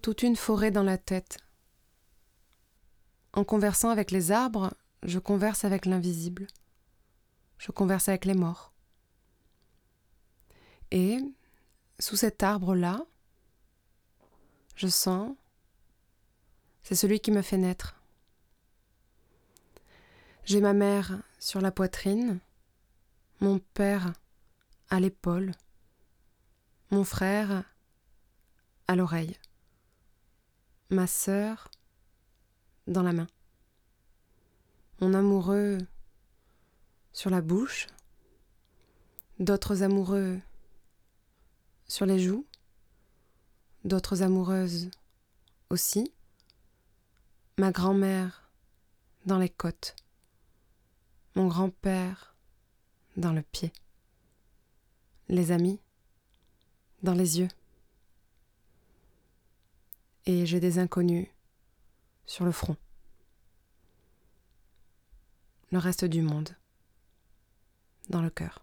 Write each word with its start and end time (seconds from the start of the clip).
Toute 0.00 0.22
une 0.22 0.36
forêt 0.36 0.70
dans 0.70 0.82
la 0.82 0.96
tête. 0.96 1.38
En 3.34 3.44
conversant 3.44 3.90
avec 3.90 4.10
les 4.10 4.32
arbres, 4.32 4.72
je 5.02 5.18
converse 5.18 5.64
avec 5.64 5.84
l'invisible. 5.84 6.46
Je 7.64 7.72
converse 7.72 8.10
avec 8.10 8.26
les 8.26 8.34
morts. 8.34 8.74
Et, 10.90 11.16
sous 11.98 12.14
cet 12.14 12.42
arbre-là, 12.42 13.06
je 14.76 14.86
sens, 14.86 15.34
c'est 16.82 16.94
celui 16.94 17.20
qui 17.20 17.30
me 17.30 17.40
fait 17.40 17.56
naître. 17.56 17.96
J'ai 20.44 20.60
ma 20.60 20.74
mère 20.74 21.22
sur 21.38 21.62
la 21.62 21.70
poitrine, 21.70 22.38
mon 23.40 23.58
père 23.58 24.12
à 24.90 25.00
l'épaule, 25.00 25.52
mon 26.90 27.02
frère 27.02 27.64
à 28.88 28.94
l'oreille 28.94 29.38
ma 30.90 31.06
sœur 31.06 31.70
dans 32.86 33.02
la 33.02 33.14
main, 33.14 33.26
mon 35.00 35.14
amoureux 35.14 35.78
sur 37.14 37.30
la 37.30 37.40
bouche, 37.40 37.86
d'autres 39.38 39.82
amoureux 39.82 40.38
sur 41.86 42.04
les 42.04 42.18
joues, 42.18 42.44
d'autres 43.84 44.22
amoureuses 44.22 44.90
aussi, 45.70 46.12
ma 47.56 47.70
grand-mère 47.70 48.50
dans 49.24 49.38
les 49.38 49.48
côtes, 49.48 49.96
mon 51.36 51.48
grand-père 51.48 52.34
dans 53.16 53.32
le 53.32 53.42
pied, 53.42 53.72
les 55.28 55.52
amis 55.52 55.80
dans 57.02 57.14
les 57.14 57.38
yeux 57.38 57.48
et 60.26 60.46
j'ai 60.46 60.58
des 60.58 60.78
inconnus 60.78 61.28
sur 62.26 62.44
le 62.44 62.52
front. 62.52 62.76
Le 65.70 65.78
reste 65.78 66.04
du 66.04 66.22
monde 66.22 66.56
dans 68.08 68.22
le 68.22 68.30
cœur. 68.30 68.60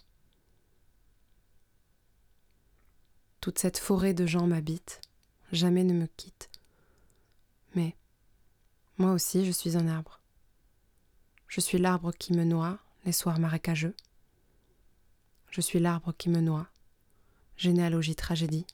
Toute 3.39 3.59
cette 3.59 3.80
forêt 3.80 4.14
de 4.14 4.25
gens 4.25 4.45
m'habite, 4.45 5.02
jamais 5.52 5.84
ne 5.84 5.94
me 5.94 6.06
quitte. 6.06 6.50
Mais 7.75 7.95
moi 8.97 9.12
aussi 9.14 9.45
je 9.45 9.52
suis 9.52 9.78
un 9.78 9.88
arbre. 9.88 10.19
Je 11.47 11.59
suis 11.59 11.80
l'arbre 11.80 12.12
qui 12.12 12.34
me 12.34 12.44
noie 12.44 12.80
les 13.06 13.12
soirs 13.12 13.39
marécageux. 13.39 13.95
Je 15.50 15.59
suis 15.59 15.80
l'arbre 15.80 16.14
qui 16.17 16.30
me 16.30 16.39
noie, 16.39 16.67
généalogie 17.58 18.16
tragédie. 18.16 18.66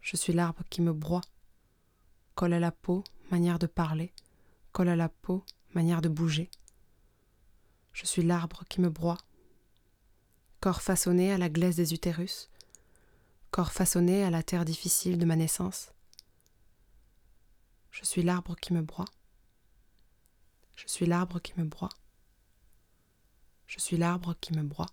Je 0.00 0.16
suis 0.16 0.32
l'arbre 0.32 0.62
qui 0.70 0.82
me 0.82 0.92
broie. 0.92 1.22
Colle 2.34 2.52
à 2.52 2.60
la 2.60 2.70
peau, 2.70 3.02
manière 3.30 3.58
de 3.58 3.66
parler. 3.66 4.12
Colle 4.72 4.88
à 4.88 4.96
la 4.96 5.08
peau, 5.08 5.44
manière 5.74 6.00
de 6.00 6.08
bouger. 6.08 6.50
Je 7.98 8.06
suis 8.06 8.22
l'arbre 8.22 8.62
qui 8.68 8.80
me 8.80 8.90
broie. 8.90 9.18
Corps 10.60 10.82
façonné 10.82 11.32
à 11.32 11.36
la 11.36 11.48
glaise 11.48 11.74
des 11.74 11.94
utérus. 11.94 12.48
Corps 13.50 13.72
façonné 13.72 14.22
à 14.22 14.30
la 14.30 14.44
terre 14.44 14.64
difficile 14.64 15.18
de 15.18 15.24
ma 15.24 15.34
naissance. 15.34 15.90
Je 17.90 18.04
suis 18.04 18.22
l'arbre 18.22 18.54
qui 18.54 18.72
me 18.72 18.82
broie. 18.82 19.06
Je 20.76 20.86
suis 20.86 21.06
l'arbre 21.06 21.40
qui 21.40 21.54
me 21.58 21.64
broie. 21.64 21.88
Je 23.66 23.80
suis 23.80 23.96
l'arbre 23.96 24.36
qui 24.40 24.52
me 24.52 24.62
broie. 24.62 24.86